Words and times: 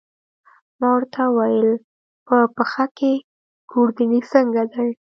ما 0.79 0.87
ورته 0.95 1.21
وویل: 1.27 1.71
په 2.27 2.37
پښه 2.55 2.85
کې، 2.97 3.13
ګوردیني 3.71 4.21
څنګه 4.31 4.63
دی؟ 4.73 4.89